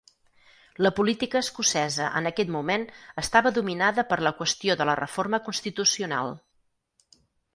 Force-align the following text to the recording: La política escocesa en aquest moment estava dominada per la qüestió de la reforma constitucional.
La 0.85 0.91
política 0.99 1.41
escocesa 1.45 2.07
en 2.21 2.29
aquest 2.29 2.53
moment 2.55 2.85
estava 3.23 3.51
dominada 3.59 4.07
per 4.13 4.19
la 4.29 4.33
qüestió 4.39 4.77
de 4.79 4.87
la 4.91 4.97
reforma 5.01 5.43
constitucional. 5.51 6.37